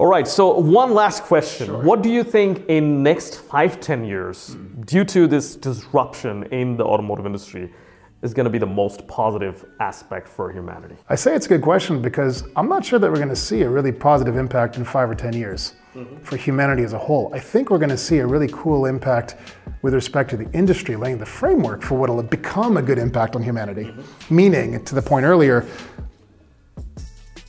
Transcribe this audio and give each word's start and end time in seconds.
All 0.00 0.06
right, 0.06 0.26
so 0.26 0.58
one 0.58 0.94
last 0.94 1.24
question. 1.24 1.66
Sure. 1.66 1.82
What 1.82 2.00
do 2.00 2.08
you 2.08 2.24
think 2.24 2.64
in 2.70 3.02
next 3.02 3.38
five, 3.38 3.80
ten 3.80 4.02
years, 4.02 4.56
mm. 4.56 4.86
due 4.86 5.04
to 5.04 5.26
this 5.26 5.56
disruption 5.56 6.44
in 6.44 6.78
the 6.78 6.84
automotive 6.84 7.26
industry, 7.26 7.70
is 8.22 8.32
going 8.32 8.44
to 8.44 8.50
be 8.50 8.56
the 8.56 8.64
most 8.64 9.06
positive 9.06 9.66
aspect 9.78 10.26
for 10.26 10.50
humanity? 10.50 10.96
I 11.10 11.16
say 11.16 11.34
it's 11.36 11.44
a 11.44 11.50
good 11.50 11.60
question 11.60 12.00
because 12.00 12.44
I'm 12.56 12.66
not 12.66 12.82
sure 12.82 12.98
that 12.98 13.10
we're 13.10 13.18
going 13.18 13.28
to 13.28 13.36
see 13.36 13.60
a 13.60 13.68
really 13.68 13.92
positive 13.92 14.38
impact 14.38 14.78
in 14.78 14.86
five 14.86 15.10
or 15.10 15.14
10 15.14 15.34
years 15.34 15.74
mm-hmm. 15.94 16.16
for 16.22 16.38
humanity 16.38 16.82
as 16.82 16.94
a 16.94 16.98
whole. 16.98 17.30
I 17.34 17.38
think 17.38 17.68
we're 17.68 17.76
going 17.76 17.90
to 17.90 17.98
see 17.98 18.20
a 18.20 18.26
really 18.26 18.48
cool 18.48 18.86
impact 18.86 19.36
with 19.82 19.92
respect 19.92 20.30
to 20.30 20.38
the 20.38 20.50
industry 20.52 20.96
laying 20.96 21.18
the 21.18 21.26
framework 21.26 21.82
for 21.82 21.96
what 21.96 22.08
will 22.08 22.22
become 22.22 22.78
a 22.78 22.82
good 22.82 22.96
impact 22.96 23.36
on 23.36 23.42
humanity. 23.42 23.84
Mm-hmm. 23.84 24.34
Meaning, 24.34 24.82
to 24.82 24.94
the 24.94 25.02
point 25.02 25.26
earlier, 25.26 25.66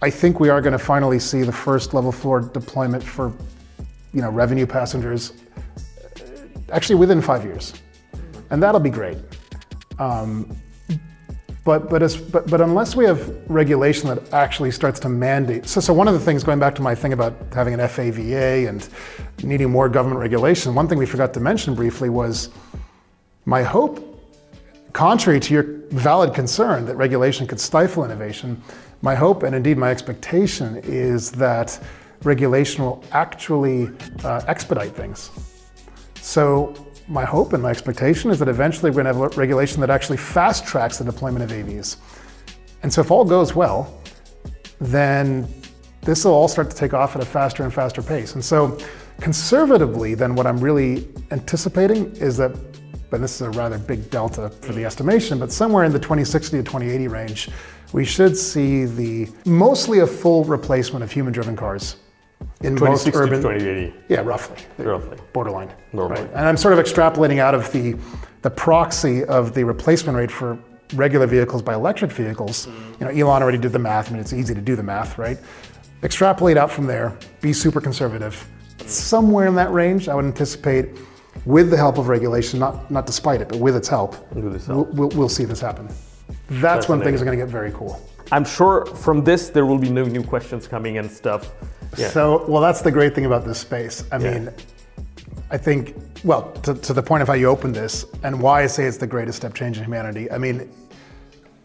I 0.00 0.10
think 0.10 0.38
we 0.38 0.48
are 0.48 0.60
going 0.60 0.72
to 0.72 0.78
finally 0.78 1.18
see 1.18 1.42
the 1.42 1.52
first 1.52 1.92
level 1.92 2.12
four 2.12 2.40
deployment 2.40 3.02
for, 3.02 3.32
you 4.12 4.22
know, 4.22 4.30
revenue 4.30 4.66
passengers, 4.66 5.32
uh, 5.76 6.20
actually 6.72 6.94
within 6.94 7.20
five 7.20 7.44
years, 7.44 7.74
and 8.50 8.62
that'll 8.62 8.80
be 8.80 8.90
great. 8.90 9.18
Um, 9.98 10.56
but 11.64 11.90
but, 11.90 12.02
as, 12.02 12.16
but 12.16 12.48
but 12.48 12.60
unless 12.60 12.94
we 12.94 13.04
have 13.06 13.28
regulation 13.50 14.08
that 14.08 14.32
actually 14.32 14.70
starts 14.70 15.00
to 15.00 15.08
mandate, 15.08 15.66
so 15.66 15.80
so 15.80 15.92
one 15.92 16.06
of 16.06 16.14
the 16.14 16.20
things 16.20 16.44
going 16.44 16.60
back 16.60 16.76
to 16.76 16.82
my 16.82 16.94
thing 16.94 17.12
about 17.12 17.34
having 17.52 17.74
an 17.74 17.80
FAVA 17.80 18.68
and 18.68 18.88
needing 19.42 19.68
more 19.68 19.88
government 19.88 20.20
regulation, 20.20 20.76
one 20.76 20.86
thing 20.86 20.96
we 20.96 21.06
forgot 21.06 21.34
to 21.34 21.40
mention 21.40 21.74
briefly 21.74 22.08
was 22.08 22.50
my 23.46 23.64
hope, 23.64 24.22
contrary 24.92 25.40
to 25.40 25.54
your 25.54 25.64
valid 25.90 26.34
concern 26.34 26.86
that 26.86 26.94
regulation 26.94 27.46
could 27.48 27.58
stifle 27.58 28.04
innovation 28.04 28.62
my 29.02 29.14
hope 29.14 29.42
and 29.42 29.54
indeed 29.54 29.78
my 29.78 29.90
expectation 29.90 30.76
is 30.84 31.30
that 31.32 31.78
regulation 32.24 32.84
will 32.84 33.04
actually 33.12 33.90
uh, 34.24 34.42
expedite 34.48 34.92
things. 34.92 35.30
So 36.16 36.74
my 37.06 37.24
hope 37.24 37.52
and 37.52 37.62
my 37.62 37.70
expectation 37.70 38.30
is 38.30 38.38
that 38.38 38.48
eventually 38.48 38.90
we're 38.90 39.02
going 39.02 39.14
to 39.14 39.20
have 39.20 39.36
regulation 39.36 39.80
that 39.80 39.90
actually 39.90 40.18
fast 40.18 40.66
tracks 40.66 40.98
the 40.98 41.04
deployment 41.04 41.44
of 41.44 41.56
AVs. 41.56 41.96
And 42.82 42.92
so 42.92 43.00
if 43.00 43.10
all 43.10 43.24
goes 43.24 43.54
well, 43.54 44.00
then 44.80 45.48
this 46.02 46.24
will 46.24 46.32
all 46.32 46.48
start 46.48 46.70
to 46.70 46.76
take 46.76 46.94
off 46.94 47.16
at 47.16 47.22
a 47.22 47.24
faster 47.24 47.62
and 47.62 47.72
faster 47.72 48.02
pace. 48.02 48.34
And 48.34 48.44
so 48.44 48.78
conservatively, 49.20 50.14
then 50.14 50.34
what 50.34 50.46
I'm 50.46 50.58
really 50.58 51.08
anticipating 51.30 52.14
is 52.16 52.36
that, 52.36 52.52
and 53.10 53.24
this 53.24 53.36
is 53.36 53.42
a 53.42 53.50
rather 53.50 53.78
big 53.78 54.10
delta 54.10 54.50
for 54.50 54.72
the 54.72 54.84
estimation, 54.84 55.38
but 55.38 55.50
somewhere 55.50 55.84
in 55.84 55.92
the 55.92 55.98
2060 55.98 56.58
to 56.58 56.62
2080 56.62 57.08
range, 57.08 57.48
we 57.92 58.04
should 58.04 58.36
see 58.36 58.84
the 58.84 59.28
mostly 59.44 60.00
a 60.00 60.06
full 60.06 60.44
replacement 60.44 61.02
of 61.02 61.10
human-driven 61.10 61.56
cars 61.56 61.96
in 62.60 62.74
most 62.74 63.08
urban. 63.14 63.40
2080. 63.40 63.94
Yeah, 64.08 64.20
roughly. 64.20 64.64
Roughly. 64.78 65.18
Borderline. 65.32 65.72
Right? 65.92 66.20
And 66.20 66.46
I'm 66.46 66.56
sort 66.56 66.78
of 66.78 66.84
extrapolating 66.84 67.38
out 67.38 67.54
of 67.54 67.70
the 67.72 67.96
the 68.42 68.50
proxy 68.50 69.24
of 69.24 69.54
the 69.54 69.64
replacement 69.64 70.16
rate 70.16 70.30
for 70.30 70.58
regular 70.94 71.26
vehicles 71.26 71.62
by 71.62 71.74
electric 71.74 72.12
vehicles. 72.12 72.66
Mm. 72.66 73.00
You 73.00 73.06
know, 73.06 73.26
Elon 73.26 73.42
already 73.42 73.58
did 73.58 73.72
the 73.72 73.78
math. 73.78 74.08
I 74.08 74.12
mean, 74.12 74.20
it's 74.20 74.32
easy 74.32 74.54
to 74.54 74.60
do 74.60 74.76
the 74.76 74.82
math, 74.82 75.18
right? 75.18 75.38
Extrapolate 76.02 76.56
out 76.56 76.70
from 76.70 76.86
there. 76.86 77.16
Be 77.40 77.52
super 77.52 77.80
conservative. 77.80 78.46
Somewhere 78.86 79.46
in 79.46 79.54
that 79.56 79.72
range, 79.72 80.08
I 80.08 80.14
would 80.14 80.24
anticipate, 80.24 80.96
with 81.44 81.70
the 81.70 81.76
help 81.76 81.98
of 81.98 82.08
regulation, 82.08 82.58
not 82.58 82.90
not 82.90 83.06
despite 83.06 83.40
it, 83.40 83.48
but 83.48 83.58
with 83.58 83.76
its 83.76 83.88
help, 83.88 84.32
with 84.32 84.54
its 84.54 84.66
help. 84.66 84.92
We'll, 84.94 85.08
we'll 85.10 85.28
see 85.28 85.44
this 85.44 85.60
happen. 85.60 85.88
That's 86.48 86.88
when 86.88 87.00
things 87.00 87.20
are 87.20 87.24
going 87.24 87.38
to 87.38 87.44
get 87.44 87.50
very 87.50 87.72
cool. 87.72 88.00
I'm 88.32 88.44
sure 88.44 88.86
from 88.86 89.24
this 89.24 89.48
there 89.48 89.66
will 89.66 89.78
be 89.78 89.90
no 89.90 90.04
new 90.04 90.22
questions 90.22 90.66
coming 90.66 90.98
and 90.98 91.10
stuff. 91.10 91.52
Yeah. 91.96 92.08
So, 92.08 92.44
well, 92.46 92.60
that's 92.60 92.82
the 92.82 92.90
great 92.90 93.14
thing 93.14 93.26
about 93.26 93.44
this 93.44 93.58
space. 93.58 94.04
I 94.12 94.18
yeah. 94.18 94.38
mean, 94.38 94.54
I 95.50 95.56
think, 95.56 95.96
well, 96.24 96.52
to, 96.62 96.74
to 96.74 96.92
the 96.92 97.02
point 97.02 97.22
of 97.22 97.28
how 97.28 97.34
you 97.34 97.46
opened 97.48 97.74
this 97.74 98.04
and 98.22 98.40
why 98.40 98.62
I 98.62 98.66
say 98.66 98.84
it's 98.84 98.98
the 98.98 99.06
greatest 99.06 99.38
step 99.38 99.54
change 99.54 99.78
in 99.78 99.84
humanity. 99.84 100.30
I 100.30 100.36
mean, 100.38 100.70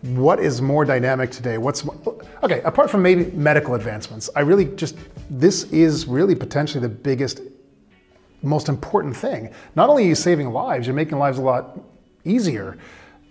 what 0.01 0.39
is 0.39 0.61
more 0.61 0.85
dynamic 0.85 1.31
today? 1.31 1.57
What's 1.57 1.85
okay? 2.43 2.61
Apart 2.61 2.89
from 2.89 3.01
maybe 3.01 3.25
medical 3.31 3.75
advancements, 3.75 4.29
I 4.35 4.41
really 4.41 4.65
just 4.65 4.97
this 5.29 5.63
is 5.71 6.07
really 6.07 6.35
potentially 6.35 6.81
the 6.81 6.89
biggest, 6.89 7.39
most 8.41 8.67
important 8.67 9.15
thing. 9.15 9.53
Not 9.75 9.89
only 9.89 10.03
are 10.03 10.07
you 10.07 10.15
saving 10.15 10.51
lives, 10.51 10.87
you're 10.87 10.95
making 10.95 11.19
lives 11.19 11.37
a 11.37 11.41
lot 11.41 11.79
easier 12.25 12.77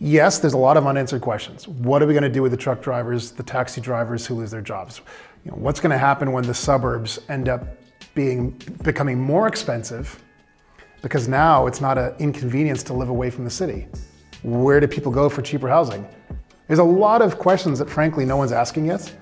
yes, 0.03 0.41
there's 0.41 0.53
a 0.53 0.59
lot 0.59 0.77
of 0.77 0.87
unanswered 0.87 1.23
questions. 1.23 1.69
What 1.69 2.03
are 2.03 2.07
we 2.07 2.13
going 2.13 2.25
to 2.25 2.29
do 2.29 2.43
with 2.43 2.51
the 2.51 2.59
truck 2.59 2.83
drivers, 2.83 3.31
the 3.31 3.43
taxi 3.43 3.81
drivers 3.81 4.27
who 4.27 4.35
lose 4.35 4.51
their 4.51 4.61
jobs? 4.61 5.01
You 5.45 5.53
know, 5.53 5.57
what's 5.57 5.81
going 5.81 5.93
to 5.93 5.99
happen 5.99 6.33
when 6.33 6.45
the 6.45 6.55
suburbs 6.55 7.21
end 7.29 7.49
up 7.49 7.65
being 8.15 8.51
becoming 8.83 9.19
more 9.19 9.47
expensive 9.47 10.23
because 11.01 11.29
now 11.29 11.67
it's 11.67 11.81
not 11.81 11.99
an 11.99 12.15
inconvenience 12.19 12.83
to 12.85 12.93
live 12.93 13.09
away 13.09 13.31
from 13.31 13.45
the 13.45 13.51
city. 13.51 13.87
Where 14.43 14.81
do 14.81 14.89
people 14.89 15.13
go 15.13 15.29
for 15.29 15.41
cheaper 15.41 15.69
housing? 15.69 16.07
There's 16.67 16.81
a 16.81 16.85
lot 16.85 17.23
of 17.23 17.39
questions 17.39 17.79
that 17.79 17.89
frankly 17.89 18.25
no 18.25 18.37
one's 18.37 18.53
asking 18.53 18.87
yet, 18.87 19.13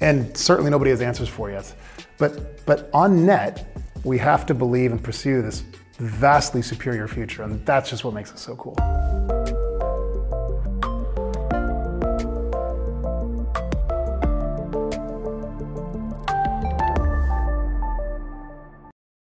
and 0.00 0.36
certainly 0.36 0.70
nobody 0.70 0.90
has 0.90 1.00
answers 1.02 1.28
for 1.28 1.50
yet. 1.50 1.72
But 2.18 2.64
but 2.66 2.90
on 2.92 3.24
net, 3.24 3.72
we 4.04 4.18
have 4.18 4.44
to 4.46 4.54
believe 4.54 4.90
and 4.90 5.02
pursue 5.02 5.40
this 5.40 5.62
vastly 5.98 6.62
superior 6.62 7.08
future, 7.08 7.42
and 7.42 7.64
that's 7.64 7.90
just 7.90 8.04
what 8.04 8.14
makes 8.14 8.30
it 8.30 8.38
so 8.38 8.54
cool. 8.56 9.37